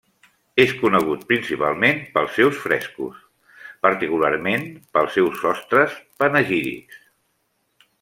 [0.61, 3.21] És conegut principalment pels seus frescos,
[3.89, 7.03] particularment pels seus sostres panegírics.